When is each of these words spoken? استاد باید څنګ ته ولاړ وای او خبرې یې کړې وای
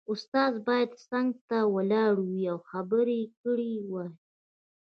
استاد 0.13 0.53
باید 0.67 0.91
څنګ 1.07 1.29
ته 1.47 1.57
ولاړ 1.75 2.13
وای 2.21 2.43
او 2.53 2.59
خبرې 2.69 3.17
یې 3.23 3.27
کړې 3.41 3.71
وای 3.91 4.09